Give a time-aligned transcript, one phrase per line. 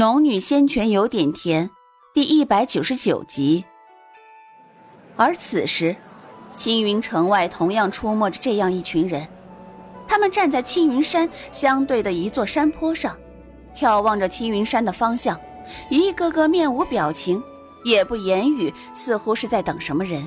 [0.00, 1.68] 农女仙泉有点甜，
[2.14, 3.66] 第一百九十九集。
[5.14, 5.94] 而此时，
[6.56, 9.28] 青云城外同样出没着这样一群人，
[10.08, 13.14] 他们站在青云山相对的一座山坡上，
[13.76, 15.38] 眺望着青云山的方向，
[15.90, 17.42] 一个个面无表情，
[17.84, 20.26] 也不言语，似乎是在等什么人。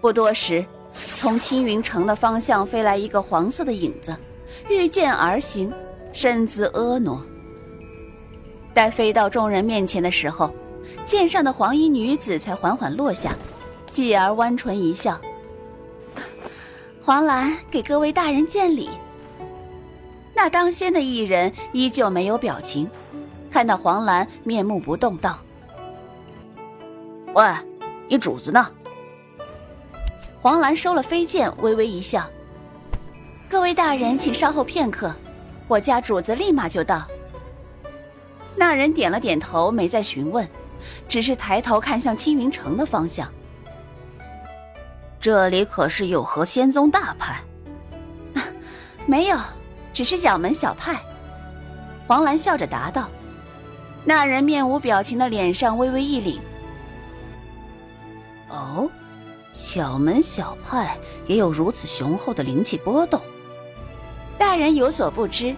[0.00, 0.66] 不多时，
[1.14, 4.18] 从青云城的方向飞来一个黄色的影子，
[4.68, 5.72] 御剑而行，
[6.12, 7.24] 身姿婀娜。
[8.74, 10.52] 待飞到众人面前的时候，
[11.04, 13.34] 剑上的黄衣女子才缓缓落下，
[13.90, 15.18] 继而弯唇一笑
[17.00, 18.90] ：“黄兰给各位大人见礼。”
[20.34, 22.90] 那当先的一人依旧没有表情，
[23.48, 25.38] 看到黄兰面目不动，道
[27.32, 27.44] ：“喂，
[28.08, 28.68] 你主子呢？”
[30.42, 32.28] 黄兰收了飞剑，微微一笑
[33.48, 35.14] ：“各位大人，请稍后片刻，
[35.68, 37.06] 我家主子立马就到。”
[38.56, 40.48] 那人点了点头，没再询问，
[41.08, 43.30] 只是抬头看向青云城的方向。
[45.20, 47.40] 这里可是有何仙宗大派？
[49.06, 49.38] 没有，
[49.92, 51.00] 只是小门小派。
[52.06, 53.08] 黄兰笑着答道。
[54.04, 56.38] 那人面无表情的脸上微微一凛。
[58.50, 58.90] 哦，
[59.54, 63.20] 小门小派也有如此雄厚的灵气波动？
[64.36, 65.54] 大人有所不知。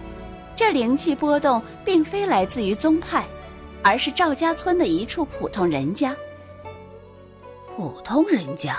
[0.57, 3.23] 这灵气波动并非来自于宗派，
[3.83, 6.17] 而是赵家村的一处普通人家。
[7.75, 8.75] 普通人家，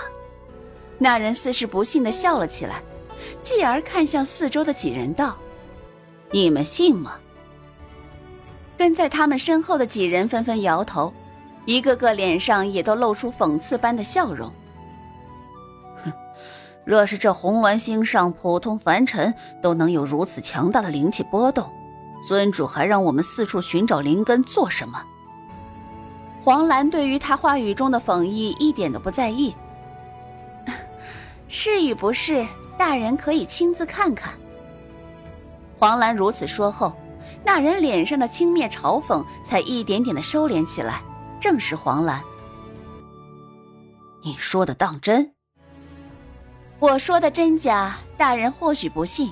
[0.97, 2.83] 那人似是不信的笑了起来，
[3.41, 5.37] 继而看向四周的几人道
[6.31, 7.17] ：“你们信吗？”
[8.77, 11.13] 跟在他们身后的几人纷纷摇头，
[11.63, 14.51] 一个个脸上也都露出讽刺般的笑容。
[16.89, 21.71] 若是这红鸾星上普通凡尘都能有如此强大的灵气波动，
[22.27, 24.99] 尊主还让我们四处寻找灵根做什么？
[26.41, 29.55] 黄兰对于他话语中的讽意一点都不在意。
[31.47, 32.43] 是与不是，
[32.75, 34.33] 大人可以亲自看看。
[35.77, 36.95] 黄兰如此说后，
[37.45, 41.03] 那人脸上的轻蔑嘲讽才一点点的收敛起来。
[41.39, 42.19] 正是黄兰，
[44.23, 45.35] 你说的当真？
[46.79, 49.31] 我说的真假，大人或许不信。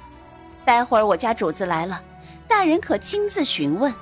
[0.65, 2.01] 待会儿我家主子来了。
[2.45, 3.93] 大人可亲自询问。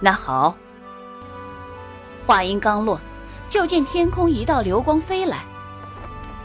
[0.00, 0.56] 那好。
[2.26, 3.00] 话音刚落，
[3.48, 5.44] 就见天空一道流光飞来，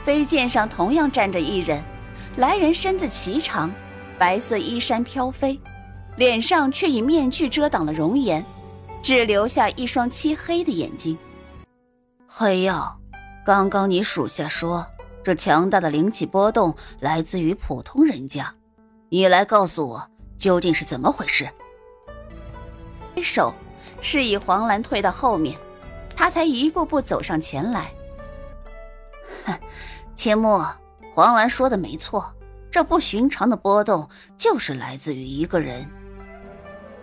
[0.04, 1.84] 飞剑上同样站着一人。
[2.36, 3.72] 来人身子颀长，
[4.20, 5.60] 白色衣衫飘飞，
[6.16, 8.46] 脸上却以面具遮挡了容颜，
[9.02, 11.18] 只留下一双漆黑的眼睛。
[12.28, 13.00] 黑曜，
[13.44, 14.86] 刚刚你属下说
[15.28, 18.56] 这强大的灵气波动来自于普通人家。
[19.10, 21.50] 你来告诉我究竟是怎么回事？
[23.14, 23.54] 挥手
[24.00, 25.58] 示意黄兰退到后面，
[26.16, 27.92] 他才一步步走上前来。
[29.46, 29.54] 哼，
[30.16, 30.66] 千木，
[31.14, 32.34] 黄兰说的没错，
[32.72, 34.08] 这不寻常的波动
[34.38, 35.86] 就是来自于一个人。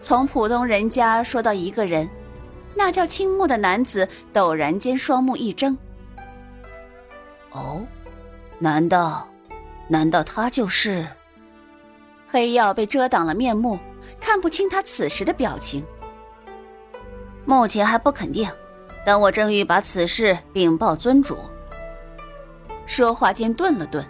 [0.00, 2.08] 从普通人家说到一个人，
[2.74, 5.76] 那叫青木的男子陡然间双目一睁。
[7.50, 7.86] 哦，
[8.64, 9.28] 难道，
[9.88, 11.06] 难道他就是？
[12.26, 13.78] 黑曜被遮挡了面目，
[14.18, 15.84] 看不清他此时的表情。
[17.44, 18.50] 目前还不肯定，
[19.04, 21.36] 等我正欲把此事禀报尊主。
[22.86, 24.02] 说话间顿了顿。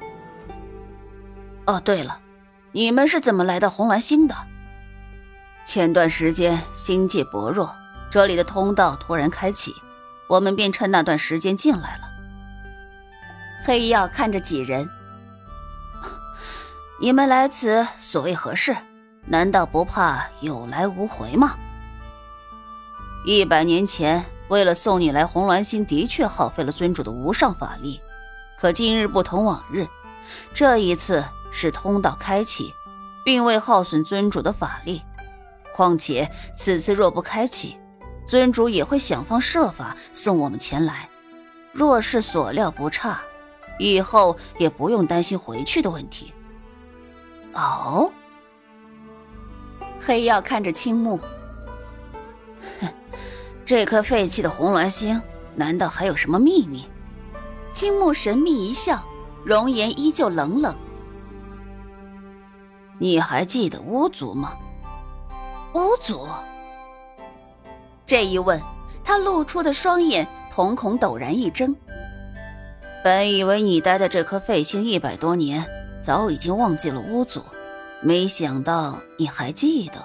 [1.64, 2.20] 哦，对了，
[2.70, 4.36] 你们是怎么来到红鸾星的？
[5.64, 7.74] 前段时间星界薄弱，
[8.08, 9.74] 这里的通道突然开启，
[10.28, 12.03] 我们便趁那段时间进来了。
[13.64, 14.88] 黑曜看着几人。
[17.00, 18.76] 你们来此所谓何事？
[19.26, 21.56] 难道不怕有来无回吗？
[23.24, 27.98] 一百年前，为了送你来红鸾星，的确耗费了尊主的无上法力。
[28.58, 29.86] 可今日不同往日，
[30.52, 32.74] 这一次是通道开启，
[33.24, 35.02] 并未耗损尊主的法力。
[35.72, 37.78] 况且此次若不开启，
[38.26, 41.08] 尊主也会想方设法送我们前来。
[41.72, 43.22] 若是所料不差，
[43.78, 46.32] 以后也不用担心回去的问题。
[47.54, 48.10] 哦，
[50.00, 51.18] 黑曜看着青木，
[52.80, 52.88] 哼，
[53.64, 55.20] 这颗废弃的红鸾星，
[55.54, 56.88] 难道还有什么秘密？
[57.72, 59.02] 青木神秘一笑，
[59.44, 60.74] 容颜依旧冷冷。
[62.98, 64.52] 你还记得巫族吗？
[65.74, 66.28] 巫族？
[68.06, 68.60] 这一问，
[69.02, 71.74] 他露出的双眼瞳孔陡然一睁。
[73.04, 75.62] 本以为你待在这颗废星一百多年。
[76.00, 77.42] 早已经忘记了巫族，
[78.00, 80.02] 没想到你还记得。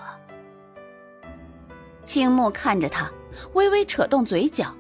[2.04, 3.10] 青木看着他，
[3.54, 4.76] 微微扯动嘴角。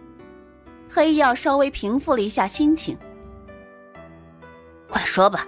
[0.89, 2.98] 黑曜稍微平复了一下心情。
[4.89, 5.48] 快说吧，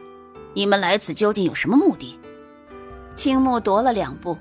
[0.53, 2.17] 你们来此究竟有什么目的？
[3.15, 4.37] 青木踱了两步。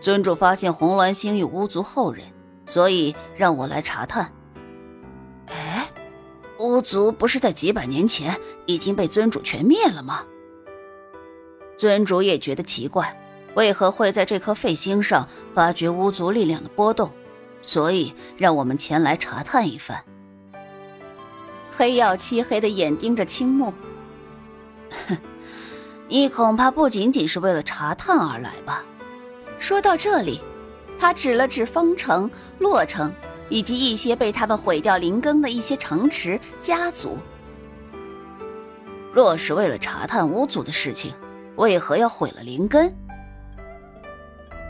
[0.00, 2.24] 尊主发现红鸾星有巫族后人，
[2.66, 4.32] 所以让我来查探。
[6.60, 10.26] 巫族不是在几百年前已经被尊主全灭了吗？
[11.78, 13.18] 尊主也觉得奇怪，
[13.54, 17.10] 为何会在这颗废星上发觉巫族力量的波动，
[17.62, 20.04] 所以让我们前来查探一番。
[21.70, 23.72] 黑曜漆黑的眼盯着青木，
[25.08, 25.16] 哼，
[26.08, 28.84] 你恐怕不仅仅是为了查探而来吧？
[29.58, 30.42] 说到这里，
[30.98, 33.10] 他指了指方城、洛城
[33.50, 37.18] 以及一些被他们毁掉灵根的一些城池家族。
[39.12, 41.12] 若是为了查探巫族的事情，
[41.56, 42.94] 为何要毁了灵根？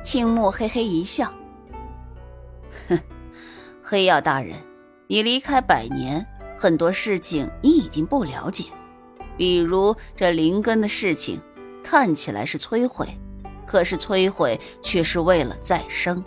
[0.02, 1.30] 青木嘿嘿一笑，
[2.88, 2.98] 哼，
[3.82, 4.56] 黑曜大人，
[5.06, 8.64] 你离开百年，很多事情你已经不了解，
[9.36, 11.38] 比如这灵根的事情，
[11.84, 13.06] 看起来是摧毁，
[13.66, 16.24] 可是摧毁却是为了再生。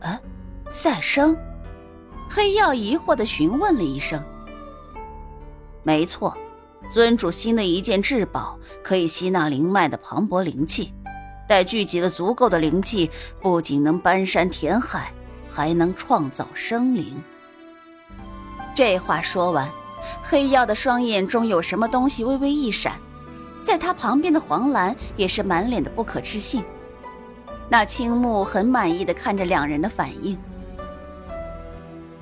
[0.00, 0.18] 啊，
[0.70, 1.36] 再生？
[2.28, 4.22] 黑曜疑惑的询问了一声。
[5.82, 6.36] 没错。
[6.88, 10.94] 尊主新的一件至宝，可以吸纳灵脉的磅礴灵气。
[11.48, 13.10] 待聚集了足够的灵气，
[13.42, 15.12] 不仅能搬山填海，
[15.48, 17.20] 还能创造生灵。
[18.72, 19.68] 这话说完，
[20.22, 22.92] 黑曜的双眼中有什么东西微微一闪，
[23.64, 26.62] 在他旁边的黄兰也是满脸的不可置信。
[27.68, 30.38] 那青木很满意的看着两人的反应。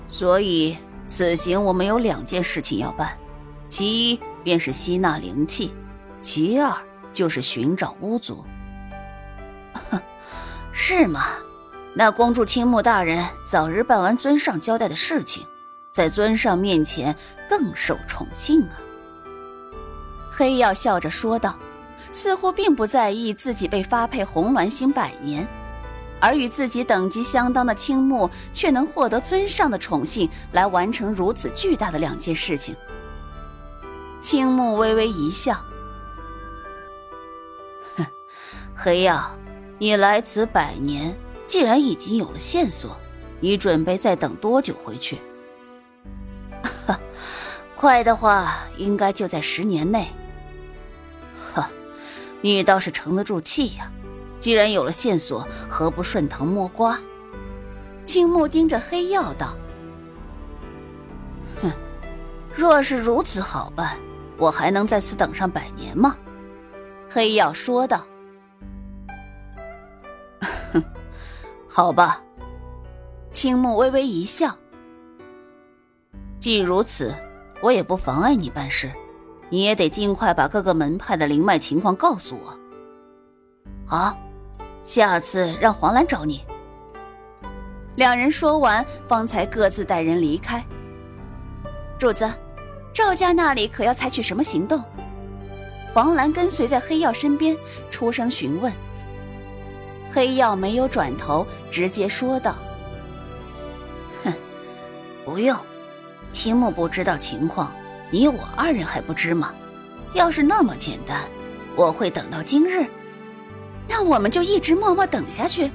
[0.08, 3.16] 所以，此行我们有两件事情要办，
[3.68, 4.20] 其一。
[4.44, 5.72] 便是吸纳灵气，
[6.20, 6.70] 其二
[7.10, 8.44] 就是寻找巫族。
[10.70, 11.24] 是吗？
[11.94, 15.46] 那恭祝青木大人早日办完尊上交代的事情，
[15.90, 17.16] 在尊上面前
[17.48, 18.76] 更受宠幸啊！
[20.30, 21.58] 黑曜笑着说道，
[22.12, 25.48] 似乎并不在意自己被发配红鸾星百年，
[26.24, 32.74] 而与自己等级相当的青木却能获得尊上的宠幸，来完成如此巨大的两件事情。
[34.22, 35.62] 青木微微一笑，
[37.94, 38.06] 哼，
[38.74, 39.20] 黑曜，
[39.78, 41.14] 你来此百年，
[41.46, 42.96] 既然已经有了线索，
[43.38, 45.20] 你准备再等多久回去？
[47.76, 50.08] 快的话，应该就在十年内。
[51.52, 51.68] 哈，
[52.40, 53.92] 你倒是沉得住气呀！
[54.44, 57.00] 既然有了线索，何不顺藤摸瓜？
[58.04, 59.56] 青木盯着黑曜道
[61.62, 61.72] ：“哼，
[62.54, 63.96] 若是如此好办。”
[64.36, 66.14] 我还能在此等上百年吗？
[67.08, 68.04] 黑曜说道。
[70.74, 70.84] 哼，
[71.66, 72.22] 好吧。
[73.32, 74.54] 青木微微一笑。
[76.38, 77.14] 既如此，
[77.62, 78.92] 我也不妨碍你办事。
[79.48, 82.54] 你也得尽快把各个门派的灵脉情况告诉我。
[83.86, 84.14] 好，
[84.84, 86.44] 下次让黄兰找你。
[87.96, 90.64] 两人说完，方才各自带人离开。
[91.98, 92.30] 主子。
[92.92, 94.80] 赵家那里可要采取什么行动？
[95.92, 97.56] 黄兰跟随在黑曜身边，
[97.90, 98.72] 出声询问。
[100.12, 102.54] 黑曜没有转头，直接说道
[104.22, 104.32] ：“哼，
[105.24, 105.58] 不用。
[106.30, 107.72] 青木不知道情况，
[108.10, 109.52] 你我二人还不知吗？
[110.12, 111.22] 要是那么简单，
[111.74, 112.86] 我会等到今日。
[113.88, 115.70] 那我们就一直默默等下去。”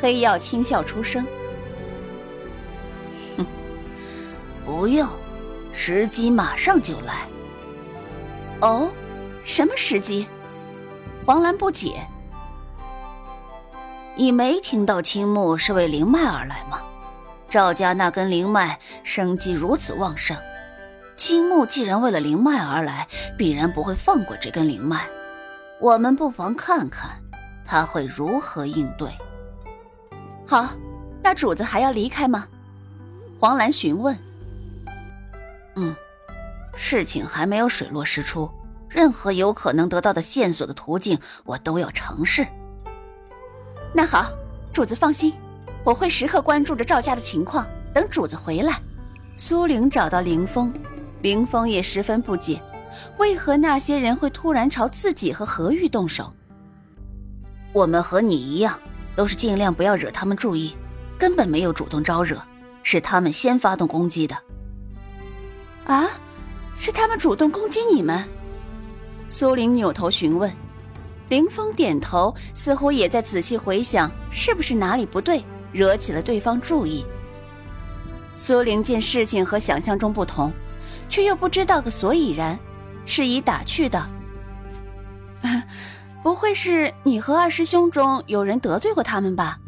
[0.00, 1.26] 黑曜轻笑出声
[3.36, 3.46] ：“哼，
[4.64, 5.08] 不用。”
[5.72, 7.26] 时机马上就来。
[8.60, 8.90] 哦，
[9.44, 10.26] 什么时机？
[11.24, 12.06] 黄兰不解。
[14.16, 16.82] 你没听到青木是为灵脉而来吗？
[17.48, 20.36] 赵家那根灵脉生机如此旺盛，
[21.16, 23.06] 青木既然为了灵脉而来，
[23.38, 25.06] 必然不会放过这根灵脉。
[25.80, 27.10] 我们不妨看看
[27.64, 29.10] 他会如何应对。
[30.46, 30.68] 好，
[31.22, 32.46] 那主子还要离开吗？
[33.38, 34.16] 黄兰询问。
[35.76, 35.96] 嗯，
[36.74, 38.50] 事情还没有水落石出，
[38.88, 42.46] 任何有可能得到的线索的途径，我都要尝试。
[43.94, 44.26] 那好，
[44.72, 45.32] 主子放心，
[45.82, 48.78] 我会时刻关注着赵家的情况，等主子回来。
[49.36, 50.70] 苏玲找到林峰，
[51.22, 52.60] 林峰也十分不解，
[53.18, 56.32] 为何那些人会突然朝自己和何玉动手？
[57.72, 58.78] 我们和你一样，
[59.14, 60.76] 都是尽量不要惹他们注意，
[61.18, 62.40] 根本没有主动招惹，
[62.82, 64.36] 是他们先发动攻击的。
[65.86, 66.08] 啊，
[66.74, 68.24] 是他们主动攻击你们？
[69.28, 70.52] 苏玲扭头询问。
[71.28, 77.04] 林峰点头，似乎也在仔细回想，是不是哪里不对，惹起了对方注意。
[78.34, 80.52] 苏玲见事情和想象中不同，
[81.08, 82.58] 却又不知道个所以然，
[83.06, 84.06] 是以打趣的
[86.22, 89.58] ：“不会是你和二师兄中有人得罪过他们吧？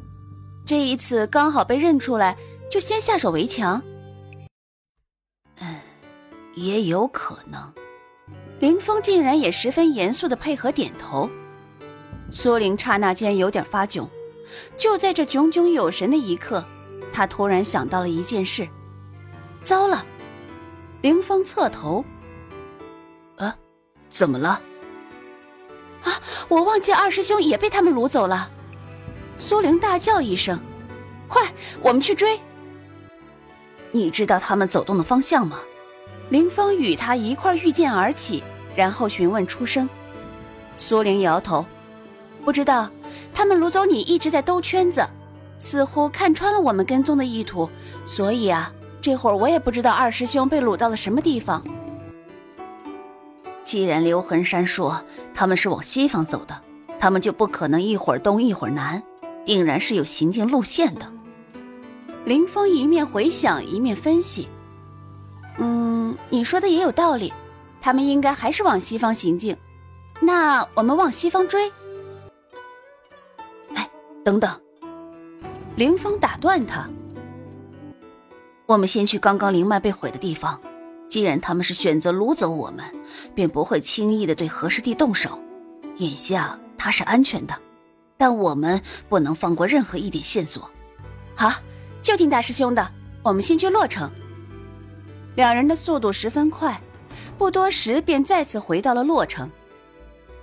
[0.64, 2.36] 这一次刚好被认出来，
[2.70, 3.82] 就先下手为强。
[5.60, 5.76] ”“嗯，
[6.54, 7.72] 也有可能。”
[8.60, 11.28] 林峰竟然也十分严肃的配合点头。
[12.30, 14.08] 苏玲刹那间有点发窘，
[14.76, 16.64] 就在这炯炯有神的一刻，
[17.12, 18.68] 他突然想到了一件事。
[19.64, 20.06] 糟了！
[21.00, 22.04] 林峰侧头，
[24.12, 24.61] 怎么了？
[26.04, 28.50] 啊，我忘记二师兄也被他们掳走了。
[29.38, 30.61] 苏玲大叫一声
[31.26, 31.42] ：“快，
[31.81, 32.38] 我们去追！”
[33.90, 35.59] 你知道他们走动的方向吗？
[36.28, 38.45] 凌风与他一块御剑而起，
[38.76, 39.88] 然后询问出声。
[40.76, 41.64] 苏玲摇头。
[42.45, 42.90] 不知道，
[43.33, 45.09] 他们掳走你一直在兜圈子，
[45.59, 47.66] 似乎看穿了我们跟踪的意图，
[48.04, 51.64] 所以啊，这会儿我也不知道二师兄被掳到了什么地方。
[53.73, 55.02] 既然刘恒山说
[55.33, 56.62] 他们是往西方走的，
[56.99, 59.02] 他们就不可能一会儿东一会儿南，
[59.47, 61.11] 定然是有行进路线的。
[62.26, 64.47] 林峰一面回想一面分析
[65.57, 67.33] ：“嗯，你说的也有道理，
[67.81, 69.57] 他们应该还是往西方行进，
[70.21, 71.73] 那我们往西方追。”
[73.73, 73.88] 哎
[74.23, 74.50] 等等，
[75.76, 76.87] 林峰打断他。
[78.67, 80.61] 我们先去刚刚灵脉被毁的地方。
[81.12, 82.83] 既然他们是选择掳走我们，
[83.35, 85.38] 便不会轻易的对何师弟动手。
[85.97, 87.54] 眼下他是安全的，
[88.16, 90.71] 但我们不能放过任何一点线索。
[91.35, 91.52] 好，
[92.00, 92.90] 就听大师兄的。
[93.23, 94.11] 我们先去洛城。
[95.37, 96.81] 两人的速度十分快，
[97.37, 99.50] 不多时便再次回到了洛城。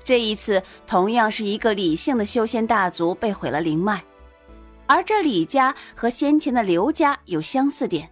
[0.04, 4.04] 这一次同样是一个李姓的修仙大族被毁了灵脉，
[4.86, 8.08] 而这李家和先前的刘家有相似点，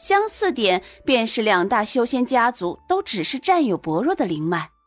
[0.00, 4.79] 相似点便是两大修仙家族都只是占有薄弱的灵脉。